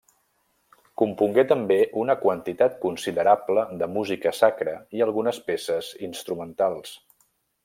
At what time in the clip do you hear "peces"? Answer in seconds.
5.51-5.95